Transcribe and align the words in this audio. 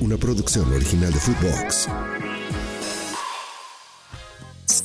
una 0.00 0.16
producción 0.16 0.72
original 0.72 1.12
de 1.12 1.18
Footbox. 1.18 1.88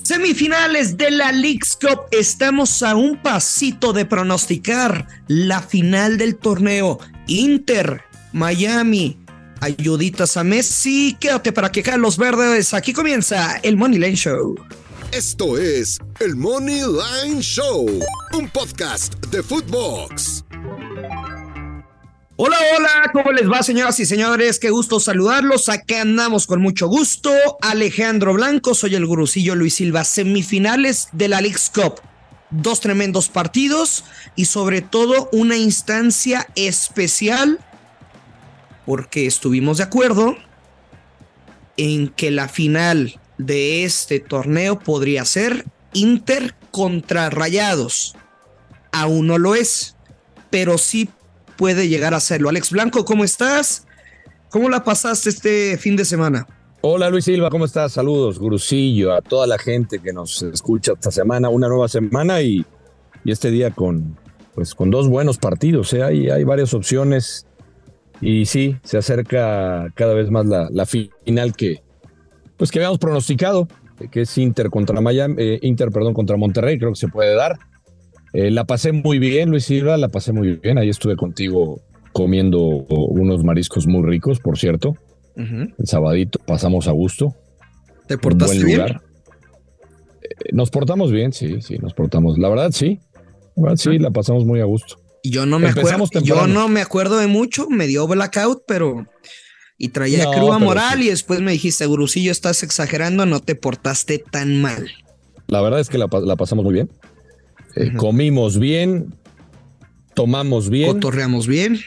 Semifinales 0.04 0.98
de 0.98 1.12
la 1.12 1.32
League's 1.32 1.78
Cup. 1.80 2.02
Estamos 2.12 2.84
a 2.84 2.96
un 2.96 3.22
pasito 3.22 3.94
de 3.94 4.06
pronosticar 4.06 5.08
la 5.28 5.62
final 5.62 6.18
del 6.18 6.38
torneo. 6.38 7.00
Inter, 7.28 8.02
Miami, 8.34 9.18
ayuditas 9.60 10.38
a 10.38 10.44
Messi. 10.44 11.18
Quédate 11.20 11.52
para 11.52 11.72
que 11.72 11.82
los 11.98 12.18
verdes. 12.18 12.74
Aquí 12.74 12.94
comienza 12.94 13.58
el 13.64 13.78
Money 13.78 14.00
Line 14.00 14.16
Show. 14.16 14.56
Esto 15.12 15.58
es 15.58 15.98
el 16.20 16.36
Money 16.36 16.82
Line 16.82 17.42
Show, 17.42 17.86
un 18.34 18.50
podcast 18.50 19.16
de 19.28 19.44
Footbox. 19.44 20.41
Hola, 22.44 22.58
hola, 22.76 23.12
¿cómo 23.14 23.32
les 23.34 23.48
va, 23.48 23.62
señoras 23.62 24.00
y 24.00 24.06
señores? 24.08 24.58
Qué 24.58 24.72
gusto 24.72 25.00
saludarlos. 25.00 25.70
Aquí 25.70 25.94
andamos 25.94 26.48
con 26.48 26.60
mucho 26.60 26.88
gusto. 26.88 27.32
Alejandro 27.62 28.34
Blanco, 28.34 28.74
soy 28.74 28.96
el 28.96 29.06
gurucillo 29.06 29.54
Luis 29.54 29.76
Silva. 29.76 30.04
Semifinales 30.04 31.10
de 31.12 31.28
la 31.28 31.40
League's 31.40 31.70
Cup. 31.70 32.02
Dos 32.50 32.80
tremendos 32.80 33.30
partidos 33.30 34.06
y 34.36 34.46
sobre 34.46 34.82
todo 34.82 35.30
una 35.32 35.56
instancia 35.56 36.48
especial 36.56 37.60
porque 38.88 39.28
estuvimos 39.28 39.78
de 39.78 39.84
acuerdo 39.84 40.36
en 41.78 42.08
que 42.08 42.32
la 42.32 42.50
final 42.50 43.22
de 43.38 43.84
este 43.84 44.20
torneo 44.20 44.80
podría 44.80 45.26
ser 45.26 45.68
Inter 45.94 46.56
contra 46.72 47.30
Rayados. 47.30 48.16
Aún 48.92 49.28
no 49.28 49.38
lo 49.38 49.54
es, 49.54 49.96
pero 50.50 50.80
sí 50.80 51.08
puede 51.62 51.88
llegar 51.88 52.16
a 52.16 52.20
serlo. 52.20 52.50
Alex 52.50 52.72
Blanco, 52.72 53.06
¿cómo 53.06 53.24
estás? 53.24 53.86
¿Cómo 54.50 54.68
la 54.68 54.84
pasaste 54.84 55.30
este 55.30 55.78
fin 55.78 55.96
de 55.96 56.06
semana? 56.06 56.48
Hola 56.82 57.12
Luis 57.12 57.26
Silva, 57.26 57.52
¿cómo 57.52 57.66
estás? 57.66 57.92
Saludos, 57.92 58.40
Gurusillo, 58.40 59.14
a 59.14 59.22
toda 59.22 59.46
la 59.46 59.60
gente 59.60 60.00
que 60.00 60.12
nos 60.12 60.42
escucha 60.42 60.94
esta 60.94 61.12
semana, 61.12 61.50
una 61.50 61.68
nueva 61.68 61.88
semana 61.88 62.42
y, 62.42 62.66
este 63.26 63.52
día 63.52 63.70
con, 63.70 64.18
pues, 64.56 64.74
con 64.74 64.90
dos 64.90 65.08
buenos 65.08 65.38
partidos. 65.38 65.94
¿eh? 65.94 66.02
Hay, 66.02 66.32
hay 66.32 66.44
varias 66.44 66.74
opciones 66.74 67.46
y 68.22 68.48
sí, 68.48 68.78
se 68.82 68.98
acerca 68.98 69.86
cada 69.94 70.16
vez 70.16 70.32
más 70.32 70.48
la, 70.48 70.68
la 70.72 70.88
final 70.88 71.56
que, 71.56 71.84
pues 72.58 72.72
que 72.72 72.80
habíamos 72.80 72.98
pronosticado, 72.98 73.68
que 74.10 74.22
es 74.22 74.36
Inter 74.40 74.72
contra 74.72 75.00
Miami, 75.00 75.36
eh, 75.38 75.60
Inter, 75.62 75.92
perdón, 75.92 76.16
contra 76.16 76.38
Monterrey, 76.38 76.80
creo 76.80 76.90
que 76.90 77.00
se 77.00 77.08
puede 77.08 77.36
dar. 77.36 77.60
Eh, 78.34 78.52
la 78.52 78.66
pasé 78.66 78.92
muy 78.92 79.20
bien, 79.20 79.50
Luis 79.50 79.66
Silva, 79.66 79.98
la 79.98 80.10
pasé 80.10 80.32
muy 80.32 80.56
bien. 80.58 80.78
Ahí 80.78 80.90
estuve 80.90 81.16
contigo 81.16 81.82
comiendo 82.14 82.60
unos 82.60 83.44
mariscos 83.44 83.88
muy 83.88 84.08
ricos, 84.08 84.40
por 84.40 84.58
cierto. 84.58 84.96
El 85.36 85.74
sabadito 85.86 86.40
pasamos 86.46 86.88
a 86.88 86.92
gusto. 86.92 87.36
¿Te 88.08 88.18
portaste 88.18 88.64
bien? 88.64 88.82
Eh, 88.82 89.00
nos 90.52 90.70
portamos 90.70 91.12
bien, 91.12 91.34
sí, 91.34 91.62
sí, 91.62 91.78
nos 91.78 91.94
portamos. 91.94 92.38
La 92.38 92.50
verdad, 92.50 92.72
sí. 92.72 93.00
La 93.56 93.64
verdad, 93.64 93.78
sí, 93.78 93.98
la 93.98 94.12
pasamos 94.12 94.46
muy 94.46 94.60
a 94.60 94.66
gusto. 94.66 94.98
Yo 95.24 95.46
no 95.46 95.60
me 95.60 95.70
acuerdo. 95.70 96.08
Yo 96.22 96.48
no 96.48 96.68
me 96.68 96.82
acuerdo 96.82 97.18
de 97.18 97.28
mucho, 97.28 97.70
me 97.70 97.88
dio 97.88 98.08
blackout, 98.08 98.64
pero 98.68 99.06
y 99.78 99.90
traía 99.90 100.26
no, 100.26 100.60
moral 100.60 101.02
y 101.02 101.10
después 101.10 101.42
me 101.42 101.54
dijiste, 101.54 101.86
Gurusillo, 101.88 102.32
estás 102.32 102.62
exagerando, 102.62 103.26
no 103.26 103.40
te 103.40 103.56
portaste 103.56 104.20
tan 104.20 104.62
mal. 104.62 104.92
La 105.48 105.60
verdad 105.62 105.80
es 105.80 105.90
que 105.90 105.98
la, 105.98 106.08
la 106.24 106.36
pasamos 106.36 106.64
muy 106.64 106.74
bien. 106.74 106.90
Eh, 107.76 107.94
comimos 107.96 108.60
bien, 108.60 109.16
tomamos 110.14 110.70
bien. 110.70 110.94
Cotorreamos 110.94 111.48
bien. 111.48 111.80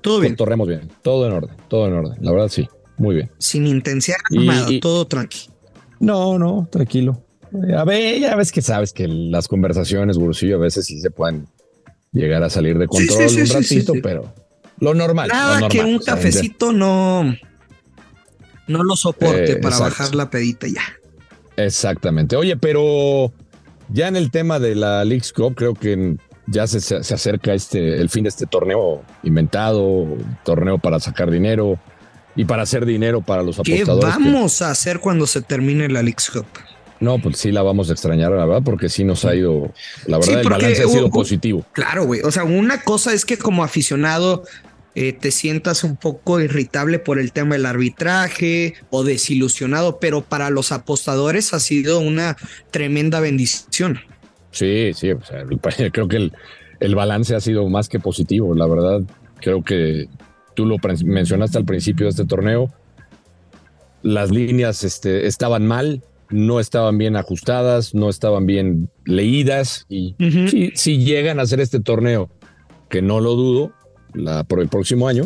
Todo 0.00 0.20
bien. 0.20 0.34
Cotorreamos 0.34 0.68
bien. 0.68 0.88
Todo 1.02 1.26
en 1.26 1.32
orden, 1.32 1.56
todo 1.68 1.86
en 1.86 1.94
orden. 1.94 2.18
La 2.20 2.32
verdad, 2.32 2.48
sí. 2.48 2.68
Muy 2.98 3.16
bien. 3.16 3.30
Sin 3.38 3.66
intensidad 3.66 4.18
todo 4.80 5.06
tranqui. 5.06 5.48
No, 6.00 6.38
no, 6.38 6.68
tranquilo. 6.70 7.24
A 7.76 7.84
ver, 7.84 8.18
ya 8.20 8.34
ves 8.34 8.50
que 8.50 8.62
sabes 8.62 8.92
que 8.92 9.06
las 9.06 9.46
conversaciones, 9.46 10.16
Gurusillo, 10.16 10.56
a 10.56 10.60
veces 10.60 10.86
sí 10.86 11.00
se 11.00 11.10
pueden 11.10 11.46
llegar 12.12 12.42
a 12.42 12.50
salir 12.50 12.78
de 12.78 12.86
control 12.86 13.28
un 13.28 13.46
ratito, 13.46 13.92
pero 14.02 14.32
lo 14.78 14.94
normal. 14.94 15.28
Nada 15.28 15.68
que 15.68 15.80
un 15.80 15.98
cafecito 15.98 16.72
no, 16.72 17.24
no 18.66 18.82
lo 18.84 18.96
soporte 18.96 19.52
eh, 19.52 19.56
para 19.56 19.78
bajar 19.78 20.14
la 20.14 20.30
pedita 20.30 20.66
ya. 20.66 20.82
Exactamente. 21.56 22.36
Oye, 22.36 22.56
pero 22.56 23.32
ya 23.92 24.08
en 24.08 24.16
el 24.16 24.30
tema 24.30 24.58
de 24.58 24.74
la 24.74 25.04
League's 25.04 25.32
Cup, 25.32 25.54
creo 25.54 25.74
que 25.74 26.16
ya 26.46 26.66
se, 26.66 26.80
se, 26.80 26.96
acerca 26.96 27.54
este, 27.54 28.00
el 28.00 28.08
fin 28.08 28.24
de 28.24 28.30
este 28.30 28.46
torneo 28.46 29.02
inventado, 29.22 30.06
torneo 30.44 30.78
para 30.78 30.98
sacar 30.98 31.30
dinero 31.30 31.78
y 32.34 32.44
para 32.44 32.62
hacer 32.62 32.84
dinero 32.84 33.20
para 33.20 33.42
los 33.42 33.58
apostadores. 33.58 34.16
¿Qué 34.16 34.22
vamos 34.22 34.62
a 34.62 34.70
hacer 34.70 35.00
cuando 35.00 35.26
se 35.26 35.42
termine 35.42 35.88
la 35.88 36.02
League's 36.02 36.30
Cup? 36.30 36.46
No, 37.00 37.18
pues 37.18 37.38
sí 37.38 37.50
la 37.50 37.62
vamos 37.62 37.90
a 37.90 37.92
extrañar, 37.92 38.30
la 38.30 38.44
verdad, 38.46 38.62
porque 38.64 38.88
sí 38.88 39.02
nos 39.02 39.24
ha 39.24 39.34
ido, 39.34 39.72
la 40.06 40.18
verdad, 40.18 40.40
el 40.40 40.48
balance 40.48 40.84
ha 40.84 40.88
sido 40.88 41.10
positivo. 41.10 41.64
Claro, 41.72 42.04
güey. 42.04 42.20
O 42.20 42.30
sea, 42.30 42.44
una 42.44 42.82
cosa 42.82 43.12
es 43.12 43.24
que 43.24 43.36
como 43.36 43.64
aficionado 43.64 44.44
eh, 44.94 45.12
te 45.12 45.30
sientas 45.30 45.84
un 45.84 45.96
poco 45.96 46.40
irritable 46.40 46.98
por 46.98 47.18
el 47.18 47.32
tema 47.32 47.54
del 47.54 47.66
arbitraje 47.66 48.74
o 48.90 49.04
desilusionado, 49.04 49.98
pero 49.98 50.20
para 50.20 50.50
los 50.50 50.70
apostadores 50.70 51.54
ha 51.54 51.60
sido 51.60 51.98
una 51.98 52.36
tremenda 52.70 53.20
bendición. 53.20 54.00
Sí, 54.50 54.92
sí, 54.94 55.12
o 55.12 55.22
sea, 55.24 55.44
creo 55.92 56.08
que 56.08 56.16
el, 56.16 56.32
el 56.80 56.94
balance 56.94 57.34
ha 57.34 57.40
sido 57.40 57.68
más 57.68 57.88
que 57.88 58.00
positivo, 58.00 58.54
la 58.54 58.66
verdad. 58.66 59.00
Creo 59.40 59.62
que 59.62 60.08
tú 60.54 60.66
lo 60.66 60.76
mencionaste 61.04 61.58
al 61.58 61.64
principio 61.64 62.06
de 62.06 62.10
este 62.10 62.26
torneo. 62.26 62.70
Las 64.02 64.30
líneas 64.30 64.84
este, 64.84 65.26
estaban 65.26 65.66
mal, 65.66 66.02
no 66.28 66.60
estaban 66.60 66.98
bien 66.98 67.16
ajustadas, 67.16 67.94
no 67.94 68.08
estaban 68.08 68.46
bien 68.46 68.90
leídas 69.04 69.86
y 69.88 70.16
si, 70.48 70.72
si, 70.74 70.98
llegan 71.04 71.38
a 71.38 71.42
hacer 71.42 71.60
este 71.60 71.78
torneo, 71.78 72.28
que 72.88 73.00
no 73.00 73.20
lo 73.20 73.34
dudo, 73.34 73.72
la, 74.14 74.44
por 74.44 74.60
el 74.60 74.68
próximo 74.68 75.08
año, 75.08 75.24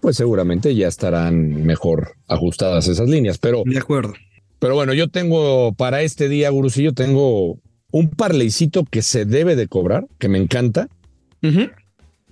pues 0.00 0.16
seguramente 0.16 0.74
ya 0.74 0.88
estarán 0.88 1.64
mejor 1.64 2.16
ajustadas 2.28 2.88
esas 2.88 3.08
líneas. 3.08 3.38
Pero, 3.38 3.62
de 3.64 3.78
acuerdo. 3.78 4.14
Pero 4.58 4.74
bueno, 4.74 4.94
yo 4.94 5.08
tengo 5.08 5.72
para 5.74 6.02
este 6.02 6.28
día, 6.28 6.50
Gurusillo, 6.50 6.92
tengo 6.92 7.58
un 7.90 8.10
parleycito 8.10 8.84
que 8.84 9.02
se 9.02 9.24
debe 9.24 9.56
de 9.56 9.68
cobrar, 9.68 10.06
que 10.18 10.28
me 10.28 10.38
encanta. 10.38 10.88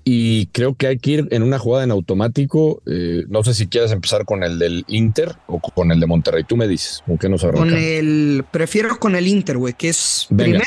Y 0.05 0.47
creo 0.47 0.75
que 0.75 0.87
hay 0.87 0.99
que 0.99 1.11
ir 1.11 1.29
en 1.31 1.43
una 1.43 1.59
jugada 1.59 1.85
en 1.85 1.91
automático. 1.91 2.83
Eh, 2.87 3.25
no 3.29 3.45
sé 3.45 3.55
si 3.55 3.69
quieres 3.69 3.93
empezar 3.93 4.25
con 4.25 4.43
el 4.43 4.59
del 4.59 4.85
Inter 4.89 5.37
o 5.47 5.61
con 5.61 5.93
el 5.93 6.01
de 6.01 6.07
Monterrey. 6.07 6.45
Tú 6.45 6.57
me 6.57 6.67
dices, 6.67 7.03
¿con 7.07 7.19
qué 7.19 7.29
nos 7.29 7.43
Con 7.43 7.73
el. 7.75 8.45
Prefiero 8.51 8.99
con 8.99 9.15
el 9.15 9.29
Inter, 9.29 9.59
güey, 9.59 9.75
que 9.75 9.91
es 9.91 10.27
primero 10.35 10.65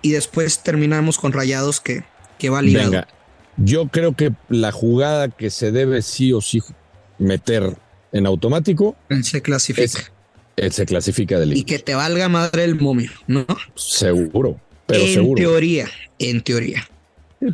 y 0.00 0.12
después 0.12 0.62
terminamos 0.62 1.18
con 1.18 1.32
Rayados, 1.32 1.80
que, 1.80 2.04
que 2.38 2.48
va 2.48 2.62
ligado. 2.62 2.90
Venga, 2.90 3.08
yo 3.58 3.88
creo 3.88 4.14
que 4.14 4.32
la 4.48 4.72
jugada 4.72 5.28
que 5.28 5.50
se 5.50 5.72
debe 5.72 6.02
sí 6.02 6.32
o 6.32 6.40
sí 6.40 6.60
meter 7.18 7.76
en 8.12 8.26
automático. 8.26 8.96
se 9.22 9.42
clasifica. 9.42 10.00
se 10.70 10.86
clasifica 10.86 11.38
del 11.38 11.56
Y 11.56 11.64
que 11.64 11.78
te 11.78 11.94
valga 11.94 12.28
madre 12.28 12.64
el 12.64 12.76
momio, 12.76 13.10
¿no? 13.26 13.46
Seguro, 13.74 14.60
pero 14.86 15.02
en 15.04 15.12
seguro. 15.12 15.42
En 15.42 15.48
teoría, 15.48 15.88
en 16.18 16.42
teoría. 16.42 16.88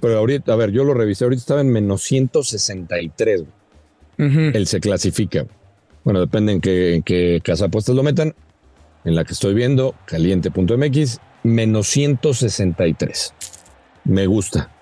pero 0.01 0.19
ahorita, 0.19 0.53
a 0.53 0.57
ver, 0.57 0.71
yo 0.71 0.85
lo 0.85 0.95
revisé, 0.95 1.25
ahorita 1.25 1.41
estaba 1.41 1.61
en 1.61 1.71
menos 1.71 2.03
163. 2.03 3.45
Él 4.17 4.67
se 4.67 4.81
clasifica. 4.81 5.47
Bueno, 6.05 6.21
depende 6.21 6.53
en 6.53 6.61
qué, 6.61 6.95
en 6.95 7.03
qué 7.03 7.41
casa 7.43 7.67
apuestas 7.67 7.97
lo 7.97 8.03
metan. 8.03 8.35
En 9.05 9.15
la 9.15 9.25
que 9.25 9.33
estoy 9.33 9.55
viendo, 9.55 9.95
caliente.mx, 10.07 11.21
menos 11.43 11.89
163. 11.89 13.35
Me 14.05 14.27
gusta. 14.27 14.74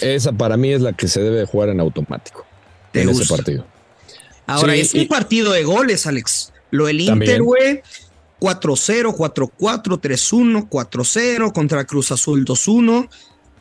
Esa 0.00 0.32
para 0.32 0.56
mí 0.56 0.72
es 0.72 0.80
la 0.80 0.92
que 0.92 1.08
se 1.08 1.20
debe 1.20 1.44
jugar 1.46 1.68
en 1.68 1.80
automático 1.80 2.44
en 2.92 3.08
ese 3.08 3.26
partido. 3.26 3.66
Ahora, 4.46 4.74
es 4.74 4.94
un 4.94 5.08
partido 5.08 5.52
de 5.52 5.64
goles, 5.64 6.06
Alex. 6.06 6.52
Lo 6.70 6.86
del 6.86 7.00
Inter, 7.00 7.42
güey, 7.42 7.82
4-0, 8.40 9.14
4-4, 9.14 10.00
3-1, 10.00 10.68
4-0 10.68 11.52
contra 11.52 11.84
Cruz 11.84 12.10
Azul 12.12 12.44
2-1. 12.44 13.08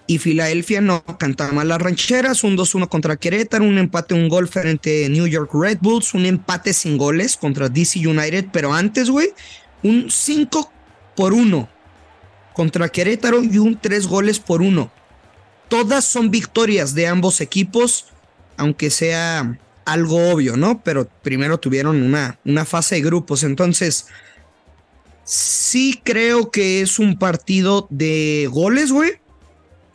Y 0.07 0.17
Filadelfia 0.17 0.81
no 0.81 1.03
canta 1.19 1.51
mal 1.51 1.69
las 1.69 1.81
rancheras, 1.81 2.43
un 2.43 2.57
2-1 2.57 2.89
contra 2.89 3.15
Querétaro, 3.15 3.63
un 3.63 3.77
empate, 3.77 4.13
un 4.13 4.27
gol 4.27 4.47
frente 4.47 5.05
a 5.05 5.09
New 5.09 5.27
York 5.27 5.51
Red 5.53 5.77
Bulls, 5.79 6.13
un 6.13 6.25
empate 6.25 6.73
sin 6.73 6.97
goles 6.97 7.37
contra 7.37 7.69
DC 7.69 8.05
United, 8.05 8.47
pero 8.51 8.73
antes, 8.73 9.09
güey, 9.09 9.29
un 9.83 10.09
5 10.09 10.71
por 11.15 11.33
1 11.33 11.69
contra 12.53 12.89
Querétaro 12.89 13.41
y 13.43 13.57
un 13.57 13.79
3 13.79 14.07
goles 14.07 14.39
por 14.39 14.61
1 14.61 14.91
todas 15.71 16.03
son 16.03 16.31
victorias 16.31 16.93
de 16.95 17.07
ambos 17.07 17.39
equipos, 17.39 18.07
aunque 18.57 18.89
sea 18.89 19.57
algo 19.85 20.29
obvio, 20.29 20.57
¿no? 20.57 20.83
Pero 20.83 21.07
primero 21.23 21.61
tuvieron 21.61 22.03
una, 22.03 22.37
una 22.43 22.65
fase 22.65 22.95
de 22.95 23.01
grupos, 23.01 23.43
entonces 23.43 24.07
sí 25.23 26.01
creo 26.03 26.51
que 26.51 26.81
es 26.81 26.99
un 26.99 27.17
partido 27.17 27.87
de 27.89 28.49
goles, 28.51 28.91
güey. 28.91 29.13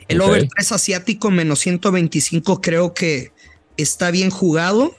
El 0.09 0.23
over 0.23 0.49
3 0.49 0.73
asiático 0.73 1.31
menos 1.31 1.59
125 1.59 2.63
creo 2.63 2.95
que 2.95 3.33
está 3.77 4.11
bien 4.11 4.31
jugado. 4.31 4.97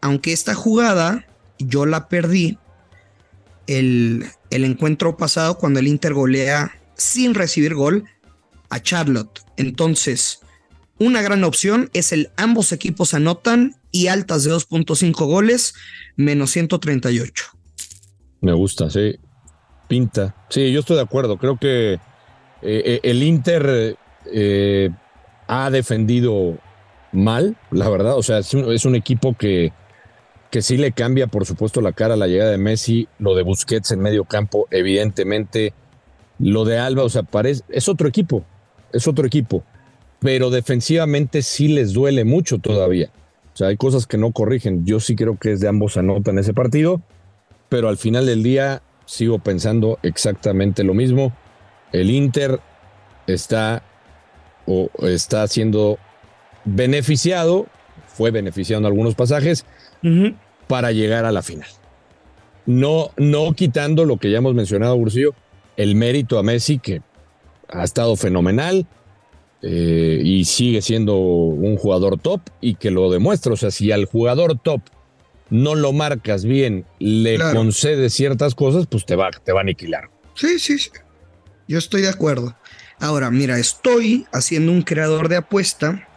aunque 0.00 0.32
esta 0.32 0.56
jugada 0.56 1.24
yo 1.60 1.86
la 1.86 2.08
perdí 2.08 2.58
el, 3.68 4.26
el 4.50 4.64
encuentro 4.64 5.16
pasado 5.16 5.56
cuando 5.56 5.78
el 5.78 5.86
Inter 5.86 6.14
golea 6.14 6.72
sin 6.96 7.32
recibir 7.32 7.74
gol 7.74 8.04
a 8.70 8.80
Charlotte. 8.80 9.43
Entonces, 9.56 10.40
una 10.98 11.22
gran 11.22 11.44
opción 11.44 11.90
es 11.92 12.12
el 12.12 12.30
ambos 12.36 12.72
equipos 12.72 13.14
anotan 13.14 13.76
y 13.90 14.08
altas 14.08 14.44
de 14.44 14.52
2.5 14.52 15.26
goles, 15.26 15.74
menos 16.16 16.50
138. 16.50 17.44
Me 18.40 18.52
gusta, 18.52 18.90
sí. 18.90 19.16
Pinta. 19.88 20.34
Sí, 20.48 20.72
yo 20.72 20.80
estoy 20.80 20.96
de 20.96 21.02
acuerdo. 21.02 21.38
Creo 21.38 21.58
que 21.58 21.94
eh, 21.94 21.98
eh, 22.62 23.00
el 23.02 23.22
Inter 23.22 23.96
eh, 24.32 24.90
ha 25.46 25.70
defendido 25.70 26.58
mal, 27.12 27.56
la 27.70 27.88
verdad. 27.88 28.16
O 28.16 28.22
sea, 28.22 28.38
es 28.38 28.54
un, 28.54 28.94
equipo 28.94 29.36
que, 29.36 29.72
que 30.50 30.62
sí 30.62 30.76
le 30.76 30.92
cambia, 30.92 31.26
por 31.26 31.44
supuesto, 31.46 31.80
la 31.80 31.92
cara 31.92 32.14
a 32.14 32.16
la 32.16 32.26
llegada 32.26 32.50
de 32.50 32.58
Messi. 32.58 33.08
Lo 33.18 33.34
de 33.34 33.42
Busquets 33.42 33.90
en 33.92 34.00
medio 34.00 34.24
campo, 34.24 34.66
evidentemente. 34.70 35.72
Lo 36.38 36.64
de 36.64 36.78
Alba, 36.78 37.04
o 37.04 37.08
sea, 37.08 37.22
parece, 37.22 37.62
es 37.68 37.88
otro 37.88 38.08
equipo. 38.08 38.44
Es 38.94 39.06
otro 39.06 39.26
equipo. 39.26 39.62
Pero 40.20 40.48
defensivamente 40.48 41.42
sí 41.42 41.68
les 41.68 41.92
duele 41.92 42.24
mucho 42.24 42.58
todavía. 42.58 43.10
O 43.52 43.56
sea, 43.56 43.68
hay 43.68 43.76
cosas 43.76 44.06
que 44.06 44.16
no 44.16 44.32
corrigen. 44.32 44.86
Yo 44.86 44.98
sí 45.00 45.14
creo 45.14 45.38
que 45.38 45.52
es 45.52 45.60
de 45.60 45.68
ambos 45.68 45.98
anotan 45.98 46.38
ese 46.38 46.54
partido. 46.54 47.02
Pero 47.68 47.88
al 47.90 47.98
final 47.98 48.24
del 48.24 48.42
día 48.42 48.80
sigo 49.04 49.38
pensando 49.38 49.98
exactamente 50.02 50.82
lo 50.82 50.94
mismo. 50.94 51.32
El 51.92 52.10
Inter 52.10 52.60
está 53.26 53.82
o 54.66 54.88
está 55.02 55.46
siendo 55.46 55.98
beneficiado, 56.64 57.66
fue 58.06 58.30
beneficiado 58.30 58.80
en 58.80 58.86
algunos 58.86 59.14
pasajes, 59.14 59.64
para 60.66 60.92
llegar 60.92 61.24
a 61.24 61.32
la 61.32 61.42
final. 61.42 61.68
No, 62.66 63.10
no 63.16 63.52
quitando 63.54 64.04
lo 64.04 64.16
que 64.16 64.30
ya 64.30 64.38
hemos 64.38 64.54
mencionado, 64.54 64.96
Bursillo, 64.96 65.34
el 65.76 65.94
mérito 65.94 66.38
a 66.38 66.42
Messi, 66.42 66.78
que 66.78 67.02
ha 67.68 67.84
estado 67.84 68.16
fenomenal 68.16 68.86
eh, 69.62 70.20
y 70.22 70.44
sigue 70.44 70.82
siendo 70.82 71.16
un 71.16 71.76
jugador 71.76 72.18
top 72.18 72.40
y 72.60 72.74
que 72.74 72.90
lo 72.90 73.10
demuestra. 73.10 73.52
O 73.52 73.56
sea, 73.56 73.70
si 73.70 73.92
al 73.92 74.04
jugador 74.04 74.58
top 74.58 74.82
no 75.50 75.74
lo 75.74 75.92
marcas 75.92 76.44
bien, 76.44 76.84
le 76.98 77.38
concedes 77.38 78.12
ciertas 78.14 78.54
cosas, 78.54 78.86
pues 78.86 79.06
te 79.06 79.16
va, 79.16 79.30
te 79.30 79.52
va 79.52 79.60
a 79.60 79.62
aniquilar. 79.62 80.10
Sí, 80.34 80.58
sí, 80.58 80.78
sí. 80.78 80.90
Yo 81.68 81.78
estoy 81.78 82.02
de 82.02 82.08
acuerdo. 82.08 82.56
Ahora, 82.98 83.30
mira, 83.30 83.58
estoy 83.58 84.26
haciendo 84.32 84.72
un 84.72 84.82
creador 84.82 85.28
de 85.28 85.36
apuesta 85.36 86.08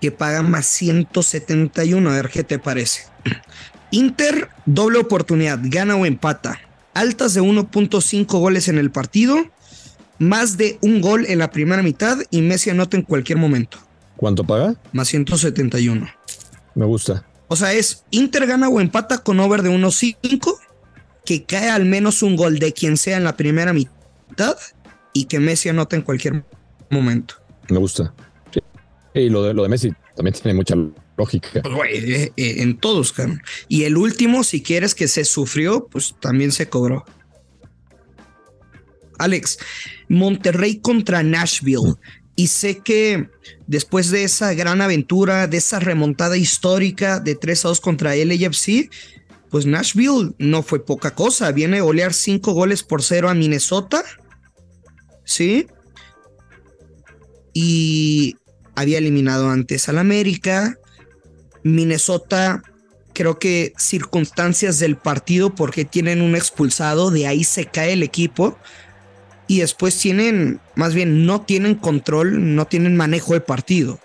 que 0.00 0.10
paga 0.10 0.42
más 0.42 0.66
171. 0.66 2.10
A 2.10 2.14
ver 2.14 2.28
qué 2.28 2.44
te 2.44 2.58
parece. 2.58 3.02
Inter, 3.90 4.48
doble 4.66 4.98
oportunidad, 4.98 5.58
gana 5.62 5.96
o 5.96 6.06
empata. 6.06 6.60
Altas 6.94 7.34
de 7.34 7.42
1.5 7.42 8.26
goles 8.38 8.68
en 8.68 8.78
el 8.78 8.90
partido, 8.90 9.38
más 10.18 10.56
de 10.56 10.78
un 10.82 11.00
gol 11.00 11.26
en 11.28 11.38
la 11.38 11.50
primera 11.50 11.82
mitad 11.82 12.18
y 12.30 12.42
Messi 12.42 12.70
anota 12.70 12.96
en 12.96 13.02
cualquier 13.02 13.38
momento. 13.38 13.78
¿Cuánto 14.16 14.44
paga? 14.44 14.74
Más 14.92 15.08
171. 15.08 16.08
Me 16.74 16.84
gusta. 16.84 17.24
O 17.48 17.56
sea, 17.56 17.72
es 17.72 18.04
Inter 18.10 18.46
gana 18.46 18.68
o 18.68 18.80
empata 18.80 19.18
con 19.18 19.40
over 19.40 19.62
de 19.62 19.70
1.5, 19.70 20.58
que 21.24 21.44
cae 21.44 21.70
al 21.70 21.84
menos 21.84 22.22
un 22.22 22.36
gol 22.36 22.58
de 22.58 22.72
quien 22.72 22.96
sea 22.96 23.16
en 23.16 23.24
la 23.24 23.36
primera 23.36 23.72
mitad 23.72 24.56
y 25.12 25.24
que 25.24 25.40
Messi 25.40 25.68
anota 25.68 25.96
en 25.96 26.02
cualquier 26.02 26.44
momento. 26.90 27.34
Me 27.68 27.78
gusta. 27.78 28.12
Y 29.14 29.30
lo 29.30 29.42
de, 29.42 29.54
lo 29.54 29.62
de 29.62 29.68
Messi 29.68 29.92
también 30.14 30.34
tiene 30.34 30.54
mucha 30.54 30.74
lógica. 31.16 31.62
Pues, 31.62 32.04
eh, 32.04 32.32
eh, 32.36 32.54
en 32.58 32.78
todos, 32.78 33.14
Y 33.68 33.84
el 33.84 33.96
último, 33.96 34.44
si 34.44 34.62
quieres 34.62 34.94
que 34.94 35.08
se 35.08 35.24
sufrió, 35.24 35.86
pues 35.86 36.14
también 36.20 36.52
se 36.52 36.68
cobró. 36.68 37.04
Alex, 39.18 39.58
Monterrey 40.08 40.78
contra 40.80 41.22
Nashville. 41.22 41.94
Y 42.36 42.48
sé 42.48 42.78
que 42.78 43.28
después 43.66 44.10
de 44.10 44.24
esa 44.24 44.54
gran 44.54 44.80
aventura, 44.80 45.46
de 45.46 45.56
esa 45.56 45.80
remontada 45.80 46.36
histórica 46.36 47.18
de 47.18 47.34
3 47.34 47.64
a 47.64 47.68
2 47.68 47.80
contra 47.80 48.14
LAFC, 48.14 48.90
pues 49.50 49.66
Nashville 49.66 50.34
no 50.38 50.62
fue 50.62 50.84
poca 50.84 51.14
cosa. 51.14 51.50
Viene 51.52 51.78
a 51.78 51.82
golear 51.82 52.12
5 52.12 52.52
goles 52.52 52.82
por 52.82 53.02
0 53.02 53.28
a 53.28 53.34
Minnesota 53.34 54.04
¿sí? 55.28 55.66
Y 57.52 58.36
había 58.74 58.98
eliminado 58.98 59.50
antes 59.50 59.88
al 59.88 59.98
América. 59.98 60.78
Minnesota, 61.62 62.62
creo 63.12 63.38
que 63.38 63.74
circunstancias 63.76 64.78
del 64.78 64.96
partido, 64.96 65.54
porque 65.54 65.84
tienen 65.84 66.22
un 66.22 66.34
expulsado, 66.34 67.10
de 67.10 67.26
ahí 67.26 67.44
se 67.44 67.66
cae 67.66 67.92
el 67.92 68.02
equipo. 68.02 68.58
Y 69.48 69.60
después 69.60 69.98
tienen, 69.98 70.60
más 70.76 70.94
bien, 70.94 71.26
no 71.26 71.40
tienen 71.40 71.74
control, 71.74 72.54
no 72.54 72.66
tienen 72.66 72.96
manejo 72.96 73.34
de 73.34 73.40
partido. 73.40 73.98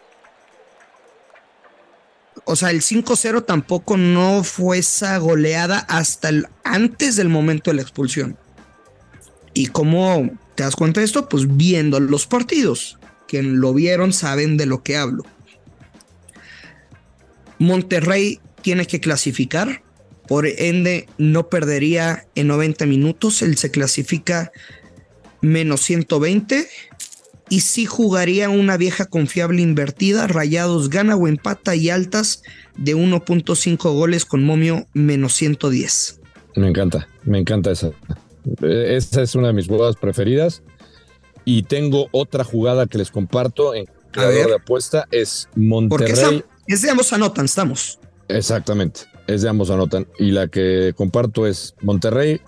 O 2.45 2.55
sea, 2.55 2.71
el 2.71 2.81
5-0 2.81 3.45
tampoco 3.45 3.97
no 3.97 4.43
fue 4.43 4.79
esa 4.79 5.17
goleada 5.19 5.79
hasta 5.79 6.29
el, 6.29 6.47
antes 6.63 7.15
del 7.15 7.29
momento 7.29 7.69
de 7.69 7.75
la 7.75 7.83
expulsión. 7.83 8.37
Y 9.53 9.67
como 9.67 10.31
¿Te 10.55 10.63
das 10.63 10.75
cuenta 10.75 10.99
de 10.99 11.05
esto? 11.05 11.27
Pues 11.29 11.57
viendo 11.57 11.99
los 11.99 12.27
partidos. 12.27 12.97
Quien 13.27 13.59
lo 13.59 13.73
vieron 13.73 14.13
saben 14.13 14.57
de 14.57 14.65
lo 14.65 14.83
que 14.83 14.97
hablo. 14.97 15.23
Monterrey 17.57 18.39
tiene 18.61 18.85
que 18.85 18.99
clasificar. 18.99 19.81
Por 20.27 20.45
ende, 20.45 21.07
no 21.17 21.49
perdería 21.49 22.27
en 22.35 22.47
90 22.47 22.85
minutos. 22.85 23.41
Él 23.41 23.57
se 23.57 23.71
clasifica 23.71 24.51
menos 25.43 25.81
120. 25.81 26.67
Y 27.49 27.59
sí 27.59 27.85
jugaría 27.85 28.49
una 28.49 28.77
vieja 28.77 29.05
confiable 29.05 29.61
invertida. 29.61 30.25
Rayados 30.25 30.89
gana 30.89 31.15
o 31.15 31.27
empata 31.27 31.75
y 31.75 31.91
altas 31.91 32.41
de 32.77 32.95
1.5 32.95 33.93
goles 33.93 34.25
con 34.25 34.43
momio 34.43 34.87
menos 34.93 35.33
110. 35.35 36.21
Me 36.55 36.69
encanta, 36.69 37.07
me 37.23 37.37
encanta 37.37 37.71
esa. 37.71 37.91
Eh, 38.61 38.95
esa 38.95 39.21
es 39.21 39.35
una 39.35 39.47
de 39.47 39.53
mis 39.53 39.67
jugadas 39.67 39.97
preferidas. 39.97 40.63
Y 41.45 41.63
tengo 41.63 42.07
otra 42.11 42.43
jugada 42.43 42.87
que 42.87 42.97
les 42.97 43.11
comparto 43.11 43.75
en 43.75 43.85
creador 44.11 44.47
de 44.47 44.55
apuesta. 44.55 45.07
Es 45.11 45.49
Monterrey. 45.55 46.43
es 46.67 46.81
de 46.81 46.89
ambos 46.89 47.11
anotan, 47.11 47.45
estamos. 47.45 47.99
Exactamente, 48.29 49.01
es 49.27 49.41
de 49.41 49.49
ambos 49.49 49.69
anotan. 49.69 50.07
Y 50.17 50.31
la 50.31 50.47
que 50.47 50.93
comparto 50.95 51.45
es 51.45 51.75
Monterrey 51.81 52.39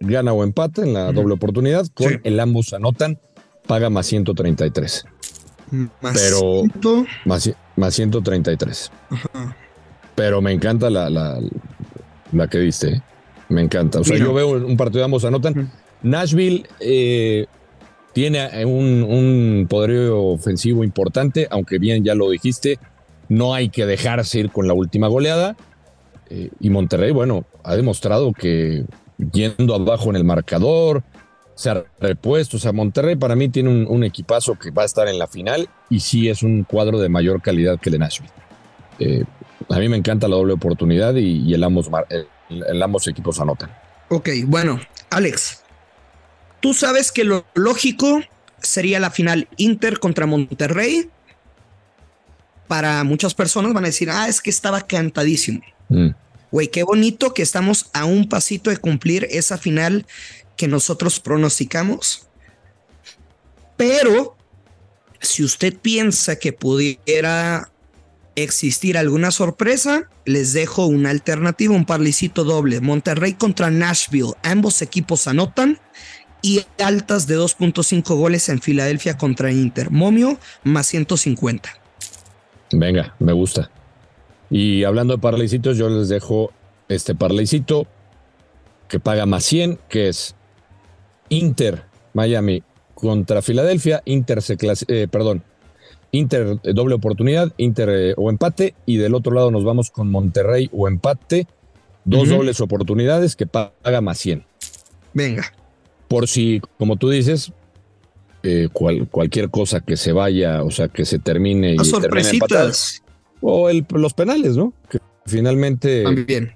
gana 0.00 0.32
o 0.32 0.44
empate 0.44 0.82
en 0.82 0.94
la 0.94 1.12
doble 1.12 1.34
oportunidad. 1.34 1.86
Con 1.94 2.20
el 2.22 2.40
ambos 2.40 2.72
anotan, 2.72 3.18
paga 3.66 3.90
más 3.90 4.06
133. 4.06 5.04
Más 6.00 6.14
Pero 6.14 6.64
más, 7.24 7.50
más 7.76 7.94
133. 7.94 8.90
Pero 10.14 10.40
me 10.40 10.52
encanta 10.52 10.90
la, 10.90 11.10
la, 11.10 11.40
la 12.32 12.48
que 12.48 12.58
diste. 12.58 12.88
¿eh? 12.88 13.02
Me 13.48 13.62
encanta. 13.62 14.00
O 14.00 14.04
sea, 14.04 14.16
yo 14.16 14.32
veo 14.32 14.52
un 14.52 14.76
partido 14.76 15.00
de 15.00 15.04
ambos 15.04 15.24
anotan. 15.24 15.70
Nashville 16.02 16.66
eh, 16.80 17.46
tiene 18.12 18.64
un, 18.64 19.66
poderío 19.68 20.22
ofensivo 20.22 20.84
importante, 20.84 21.48
aunque 21.50 21.78
bien 21.78 22.04
ya 22.04 22.14
lo 22.14 22.30
dijiste, 22.30 22.78
no 23.28 23.54
hay 23.54 23.70
que 23.70 23.86
dejarse 23.86 24.40
ir 24.40 24.50
con 24.50 24.68
la 24.68 24.74
última 24.74 25.08
goleada. 25.08 25.56
Eh, 26.30 26.50
y 26.60 26.70
Monterrey, 26.70 27.10
bueno, 27.12 27.44
ha 27.64 27.76
demostrado 27.76 28.32
que 28.32 28.84
yendo 29.18 29.74
abajo 29.74 30.10
en 30.10 30.16
el 30.16 30.24
marcador, 30.24 31.02
se 31.54 31.70
ha 31.70 31.84
repuesto. 32.00 32.56
O 32.56 32.60
sea, 32.60 32.72
Monterrey 32.72 33.16
para 33.16 33.36
mí 33.36 33.48
tiene 33.48 33.86
un, 33.86 34.04
equipazo 34.04 34.58
que 34.58 34.70
va 34.70 34.82
a 34.82 34.86
estar 34.86 35.08
en 35.08 35.18
la 35.18 35.26
final 35.26 35.68
y 35.90 36.00
sí 36.00 36.28
es 36.28 36.42
un 36.42 36.64
cuadro 36.64 36.98
de 36.98 37.08
mayor 37.08 37.42
calidad 37.42 37.78
que 37.78 37.90
el 37.90 37.94
de 37.94 37.98
Nashville. 37.98 38.32
Eh, 38.98 39.24
a 39.68 39.78
mí 39.78 39.88
me 39.88 39.96
encanta 39.96 40.28
la 40.28 40.36
doble 40.36 40.52
oportunidad 40.52 41.14
y, 41.14 41.52
el 41.54 41.64
ambos, 41.64 41.90
el, 42.48 42.82
ambos 42.82 43.06
equipos 43.08 43.40
anotan. 43.40 43.70
Ok, 44.08 44.28
bueno, 44.46 44.80
Alex, 45.10 45.62
tú 46.60 46.74
sabes 46.74 47.10
que 47.10 47.24
lo 47.24 47.46
lógico 47.54 48.20
sería 48.60 49.00
la 49.00 49.10
final 49.10 49.48
Inter 49.56 49.98
contra 49.98 50.26
Monterrey. 50.26 51.08
Para 52.68 53.04
muchas 53.04 53.34
personas 53.34 53.72
van 53.72 53.84
a 53.84 53.88
decir, 53.88 54.10
ah, 54.10 54.28
es 54.28 54.40
que 54.40 54.50
estaba 54.50 54.80
cantadísimo. 54.82 55.60
Mm. 55.88 56.10
Güey, 56.54 56.68
qué 56.68 56.84
bonito 56.84 57.34
que 57.34 57.42
estamos 57.42 57.90
a 57.92 58.04
un 58.04 58.28
pasito 58.28 58.70
de 58.70 58.76
cumplir 58.76 59.26
esa 59.32 59.58
final 59.58 60.06
que 60.56 60.68
nosotros 60.68 61.18
pronosticamos. 61.18 62.28
Pero 63.76 64.36
si 65.20 65.42
usted 65.42 65.76
piensa 65.76 66.36
que 66.36 66.52
pudiera 66.52 67.72
existir 68.36 68.96
alguna 68.96 69.32
sorpresa, 69.32 70.08
les 70.26 70.52
dejo 70.52 70.86
una 70.86 71.10
alternativa, 71.10 71.74
un 71.74 71.86
parlicito 71.86 72.44
doble. 72.44 72.80
Monterrey 72.80 73.32
contra 73.32 73.72
Nashville. 73.72 74.34
Ambos 74.44 74.80
equipos 74.80 75.26
anotan 75.26 75.80
y 76.40 76.64
altas 76.78 77.26
de 77.26 77.36
2.5 77.36 78.16
goles 78.16 78.48
en 78.48 78.62
Filadelfia 78.62 79.18
contra 79.18 79.50
Inter. 79.50 79.90
Momio 79.90 80.38
más 80.62 80.86
150. 80.86 81.68
Venga, 82.70 83.12
me 83.18 83.32
gusta. 83.32 83.72
Y 84.54 84.84
hablando 84.84 85.14
de 85.14 85.18
parleycitos, 85.20 85.76
yo 85.76 85.88
les 85.88 86.08
dejo 86.08 86.52
este 86.88 87.16
parleycito 87.16 87.88
que 88.86 89.00
paga 89.00 89.26
más 89.26 89.42
100, 89.42 89.80
que 89.88 90.08
es 90.08 90.36
Inter 91.28 91.82
Miami 92.12 92.62
contra 92.94 93.42
Filadelfia, 93.42 94.00
Inter 94.04 94.42
se 94.42 94.56
eh, 94.86 95.08
perdón, 95.10 95.42
Inter 96.12 96.60
eh, 96.62 96.72
doble 96.72 96.94
oportunidad, 96.94 97.52
Inter 97.56 97.88
eh, 97.88 98.14
o 98.16 98.30
empate, 98.30 98.76
y 98.86 98.96
del 98.96 99.16
otro 99.16 99.34
lado 99.34 99.50
nos 99.50 99.64
vamos 99.64 99.90
con 99.90 100.08
Monterrey 100.08 100.70
o 100.72 100.86
empate, 100.86 101.48
dos 102.04 102.28
dobles 102.28 102.60
oportunidades 102.60 103.34
que 103.34 103.48
paga 103.48 104.00
más 104.02 104.18
100. 104.18 104.44
Venga. 105.14 105.52
Por 106.06 106.28
si, 106.28 106.62
como 106.78 106.94
tú 106.94 107.10
dices, 107.10 107.52
cualquier 109.10 109.50
cosa 109.50 109.80
que 109.80 109.96
se 109.96 110.12
vaya, 110.12 110.62
o 110.62 110.70
sea, 110.70 110.86
que 110.86 111.04
se 111.04 111.18
termine. 111.18 111.74
y 111.74 111.84
sorpresitas. 111.84 113.03
O 113.44 113.70
los 113.70 114.14
penales, 114.14 114.56
¿no? 114.56 114.72
Que 114.88 114.98
finalmente. 115.26 116.02
También 116.02 116.54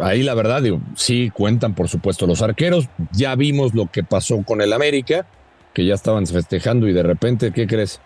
ahí 0.00 0.22
la 0.22 0.34
verdad, 0.34 0.62
digo, 0.62 0.80
sí 0.96 1.30
cuentan 1.32 1.74
por 1.74 1.88
supuesto 1.88 2.26
los 2.26 2.42
arqueros. 2.42 2.88
Ya 3.12 3.34
vimos 3.34 3.74
lo 3.74 3.90
que 3.90 4.02
pasó 4.02 4.42
con 4.42 4.60
el 4.60 4.72
América, 4.72 5.26
que 5.72 5.84
ya 5.84 5.94
estaban 5.94 6.26
festejando 6.26 6.88
y 6.88 6.92
de 6.92 7.02
repente, 7.02 7.52
¿qué 7.52 7.66
crees? 7.66 8.00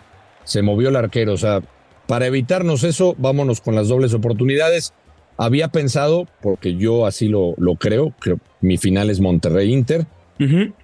Se 0.44 0.62
movió 0.62 0.88
el 0.88 0.96
arquero. 0.96 1.32
O 1.32 1.38
sea, 1.38 1.62
para 2.06 2.26
evitarnos 2.26 2.84
eso, 2.84 3.14
vámonos 3.18 3.60
con 3.60 3.74
las 3.74 3.88
dobles 3.88 4.14
oportunidades. 4.14 4.92
Había 5.36 5.68
pensado, 5.68 6.26
porque 6.42 6.74
yo 6.74 7.06
así 7.06 7.28
lo, 7.28 7.54
lo 7.58 7.76
creo, 7.76 8.12
que 8.20 8.36
mi 8.60 8.76
final 8.76 9.08
es 9.10 9.20
Monterrey 9.20 9.72
Inter. 9.72 10.06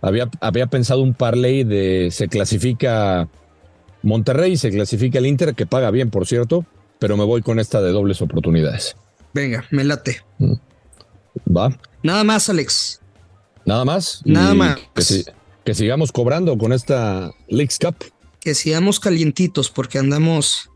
había, 0.00 0.28
había 0.40 0.66
pensado 0.66 1.02
un 1.02 1.14
parlay 1.14 1.64
de 1.64 2.08
se 2.10 2.28
clasifica 2.28 3.28
Monterrey, 4.04 4.56
se 4.56 4.70
clasifica 4.70 5.18
el 5.18 5.26
Inter, 5.26 5.54
que 5.54 5.66
paga 5.66 5.90
bien, 5.90 6.10
por 6.10 6.26
cierto, 6.26 6.66
pero 6.98 7.16
me 7.16 7.24
voy 7.24 7.42
con 7.42 7.58
esta 7.58 7.80
de 7.80 7.90
dobles 7.90 8.20
oportunidades. 8.20 8.96
Venga, 9.32 9.64
me 9.70 9.82
late. 9.82 10.22
Va. 11.44 11.76
Nada 12.02 12.22
más, 12.22 12.48
Alex. 12.50 13.00
Nada 13.64 13.84
más. 13.84 14.20
Nada 14.24 14.54
más. 14.54 14.78
Que, 15.64 15.74
sigamos 15.74 16.12
cobrando 16.12 16.56
con 16.58 16.72
esta 16.72 17.32
Leagues 17.48 17.78
Cup. 17.78 17.96
Que 18.40 18.54
sigamos 18.54 19.00
calientitos 19.00 19.70
porque 19.70 19.98
andamos, 19.98 20.70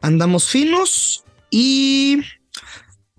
andamos 0.00 0.48
finos 0.48 1.24
y 1.50 2.20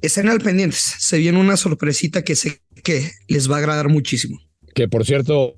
estén 0.01 0.29
al 0.29 0.41
pendientes. 0.41 0.95
Se 0.97 1.19
viene 1.19 1.39
una 1.39 1.57
sorpresita 1.57 2.23
que 2.23 2.35
sé 2.35 2.61
que 2.83 3.11
les 3.27 3.49
va 3.49 3.57
a 3.57 3.59
agradar 3.59 3.89
muchísimo. 3.89 4.39
Que 4.73 4.87
por 4.87 5.05
cierto, 5.05 5.53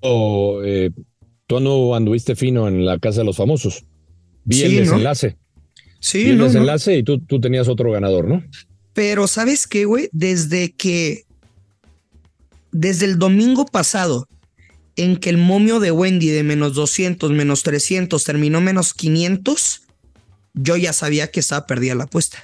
eh, 0.66 0.92
tú 1.48 1.60
no 1.60 1.96
anduviste 1.96 2.36
fino 2.36 2.68
en 2.68 2.86
la 2.86 3.00
casa 3.00 3.20
de 3.20 3.26
los 3.26 3.38
famosos. 3.38 3.86
Vi 4.44 4.64
el 4.64 4.76
desenlace. 4.78 5.38
Sí, 6.00 6.24
Vi 6.24 6.32
el 6.32 6.38
desenlace 6.40 6.98
y 6.98 7.04
tú, 7.04 7.20
tú 7.20 7.40
tenías 7.40 7.68
otro 7.68 7.92
ganador, 7.92 8.28
¿no? 8.28 8.44
Pero 8.94 9.28
¿sabes 9.28 9.68
qué, 9.68 9.86
güey? 9.86 10.10
Desde 10.12 10.72
que, 10.74 11.26
desde 12.72 13.06
el 13.06 13.20
domingo 13.20 13.66
pasado, 13.66 14.28
en 14.96 15.18
que 15.18 15.30
el 15.30 15.38
momio 15.38 15.80
de 15.80 15.92
Wendy 15.92 16.30
de 16.30 16.44
menos 16.44 16.74
200, 16.74 17.32
menos 17.32 17.64
300 17.64 18.24
terminó 18.24 18.62
menos 18.62 18.94
500, 18.94 19.82
yo 20.54 20.78
ya 20.78 20.94
sabía 20.94 21.32
que 21.32 21.42
estaba 21.42 21.66
perdida 21.66 21.96
la 21.96 22.06
apuesta. 22.06 22.38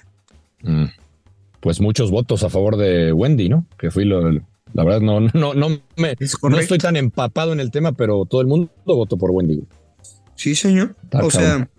Mm. 0.61 0.85
Pues 1.61 1.79
muchos 1.79 2.11
votos 2.11 2.43
a 2.43 2.49
favor 2.49 2.75
de 2.75 3.13
Wendy, 3.13 3.47
¿no? 3.47 3.65
Que 3.77 3.91
fui 3.91 4.03
lo, 4.03 4.41
la 4.73 4.83
verdad 4.83 5.01
no, 5.01 5.19
no, 5.19 5.53
no 5.53 5.69
me, 5.97 6.15
no 6.43 6.59
estoy 6.59 6.77
tan 6.77 6.95
empapado 6.95 7.53
en 7.53 7.59
el 7.59 7.71
tema, 7.71 7.91
pero 7.91 8.25
todo 8.25 8.41
el 8.41 8.47
mundo 8.47 8.71
votó 8.85 9.17
por 9.17 9.31
Wendy. 9.31 9.63
Sí, 10.35 10.55
señor. 10.55 10.95
o 11.11 11.29
sea, 11.29 11.69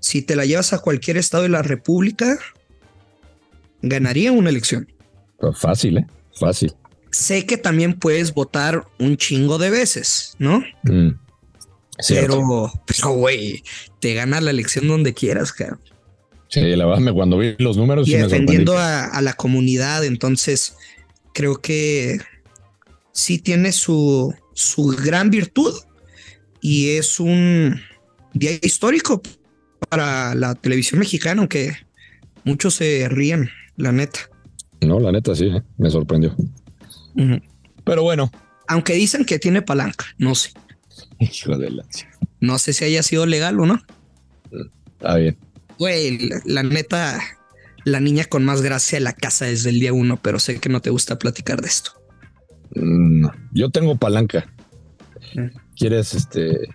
si 0.00 0.22
te 0.22 0.36
la 0.36 0.44
llevas 0.44 0.72
a 0.72 0.78
cualquier 0.78 1.16
estado 1.16 1.42
de 1.42 1.48
la 1.48 1.62
República, 1.62 2.38
ganaría 3.82 4.32
una 4.32 4.50
elección. 4.50 4.88
Pues 5.38 5.58
fácil, 5.58 5.98
¿eh? 5.98 6.06
Fácil. 6.34 6.72
Sé 7.10 7.46
que 7.46 7.56
también 7.56 7.94
puedes 7.94 8.34
votar 8.34 8.84
un 8.98 9.16
chingo 9.16 9.58
de 9.58 9.70
veces, 9.70 10.36
¿no? 10.38 10.62
Mm, 10.82 11.10
pero, 12.08 12.70
pero, 12.86 13.10
güey, 13.12 13.62
te 14.00 14.14
gana 14.14 14.40
la 14.40 14.50
elección 14.50 14.86
donde 14.86 15.14
quieras, 15.14 15.52
cara. 15.52 15.78
Sí, 16.48 16.60
la 16.76 16.86
verdad, 16.86 17.12
cuando 17.12 17.38
vi 17.38 17.56
los 17.58 17.76
números. 17.76 18.06
Y 18.08 18.12
defendiendo 18.12 18.78
a, 18.78 19.20
la 19.20 19.32
comunidad, 19.32 20.04
entonces 20.04 20.76
creo 21.36 21.60
que 21.60 22.18
sí 23.12 23.38
tiene 23.38 23.70
su, 23.70 24.34
su 24.54 24.86
gran 24.86 25.28
virtud 25.28 25.74
y 26.62 26.96
es 26.96 27.20
un 27.20 27.78
día 28.32 28.52
histórico 28.62 29.20
para 29.90 30.34
la 30.34 30.54
televisión 30.54 30.98
mexicana, 30.98 31.42
aunque 31.42 31.76
muchos 32.44 32.76
se 32.76 33.06
ríen 33.10 33.50
la 33.76 33.92
neta. 33.92 34.20
No, 34.80 34.98
la 34.98 35.12
neta 35.12 35.34
sí, 35.34 35.44
¿eh? 35.44 35.62
me 35.76 35.90
sorprendió. 35.90 36.34
Pero 37.84 38.02
bueno. 38.02 38.32
Aunque 38.68 38.94
dicen 38.94 39.26
que 39.26 39.38
tiene 39.38 39.60
palanca, 39.60 40.06
no 40.18 40.34
sé. 40.34 40.52
Hijo 41.20 41.56
de 41.58 41.70
la... 41.70 41.84
No 42.40 42.58
sé 42.58 42.72
si 42.72 42.84
haya 42.84 43.02
sido 43.02 43.26
legal 43.26 43.60
o 43.60 43.66
no. 43.66 43.80
Está 44.98 45.16
bien. 45.16 45.36
Güey, 45.78 46.30
la, 46.46 46.62
neta, 46.62 47.20
la 47.86 48.00
niña 48.00 48.24
con 48.24 48.44
más 48.44 48.62
gracia 48.62 48.98
de 48.98 49.04
la 49.04 49.12
casa 49.12 49.44
desde 49.44 49.70
el 49.70 49.78
día 49.78 49.92
uno, 49.92 50.18
pero 50.20 50.40
sé 50.40 50.58
que 50.58 50.68
no 50.68 50.82
te 50.82 50.90
gusta 50.90 51.20
platicar 51.20 51.60
de 51.60 51.68
esto. 51.68 51.92
Mm, 52.74 53.28
yo 53.52 53.70
tengo 53.70 53.96
palanca. 53.96 54.52
¿Quieres, 55.76 56.12
este, 56.12 56.68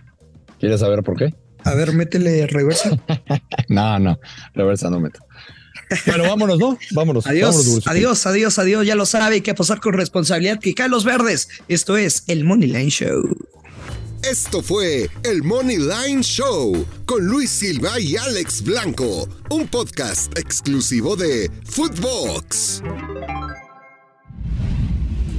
quieres 0.58 0.80
saber 0.80 1.02
por 1.02 1.18
qué? 1.18 1.34
A 1.64 1.74
ver, 1.74 1.92
métele 1.92 2.46
reversa. 2.46 2.98
no, 3.68 3.98
no, 3.98 4.18
reversa 4.54 4.88
no 4.88 5.00
meto. 5.00 5.20
Bueno, 6.06 6.24
vámonos, 6.24 6.58
¿no? 6.58 6.78
Vámonos. 6.92 7.26
Adiós, 7.26 7.86
adiós, 7.86 8.26
adiós, 8.26 8.58
adiós. 8.58 8.86
Ya 8.86 8.94
lo 8.94 9.04
sabe, 9.04 9.34
hay 9.34 9.40
que 9.42 9.52
posar 9.52 9.80
con 9.80 9.92
responsabilidad. 9.92 10.60
Que 10.60 10.72
caen 10.72 10.90
los 10.90 11.04
verdes. 11.04 11.48
Esto 11.68 11.98
es 11.98 12.24
el 12.28 12.44
Money 12.44 12.68
Line 12.68 12.88
Show. 12.88 13.36
Esto 14.22 14.62
fue 14.62 15.10
el 15.24 15.42
Money 15.42 15.78
Line 15.78 16.22
Show 16.22 16.86
con 17.06 17.26
Luis 17.26 17.50
Silva 17.50 17.98
y 17.98 18.16
Alex 18.16 18.62
Blanco, 18.62 19.28
un 19.50 19.66
podcast 19.66 20.38
exclusivo 20.38 21.16
de 21.16 21.50
Footbox. 21.64 22.82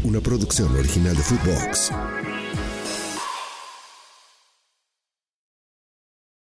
Una 0.03 0.19
producción 0.19 0.75
original 0.75 1.15
de 1.15 1.23
Footbox. 1.23 1.91